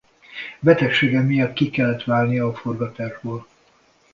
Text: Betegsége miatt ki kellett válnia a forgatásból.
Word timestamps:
Betegsége 0.59 1.21
miatt 1.21 1.53
ki 1.53 1.69
kellett 1.69 2.03
válnia 2.03 2.47
a 2.47 2.53
forgatásból. 2.53 3.47